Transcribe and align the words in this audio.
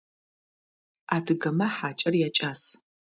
Адыгэмэ 1.15 1.67
хьакIэр 1.75 2.13
якIас. 2.27 2.61